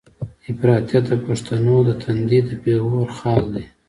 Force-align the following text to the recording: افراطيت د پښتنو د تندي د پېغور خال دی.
افراطيت 0.51 1.05
د 1.09 1.13
پښتنو 1.25 1.75
د 1.87 1.89
تندي 2.03 2.39
د 2.47 2.49
پېغور 2.63 3.09
خال 3.17 3.43
دی. 3.53 3.65